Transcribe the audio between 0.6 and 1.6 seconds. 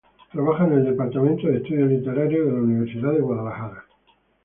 en el Departamento de